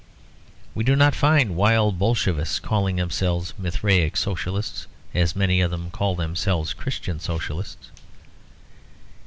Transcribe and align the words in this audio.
We 0.73 0.83
do 0.83 0.95
not 0.95 1.13
find 1.13 1.55
wild 1.55 1.99
Bolshevists 1.99 2.57
calling 2.59 2.95
themselves 2.95 3.53
Mithraic 3.59 4.17
Socialists 4.17 4.87
as 5.13 5.35
many 5.35 5.61
of 5.61 5.69
them 5.69 5.91
call 5.91 6.15
themselves 6.15 6.73
Christian 6.73 7.19
Socialists. 7.19 7.91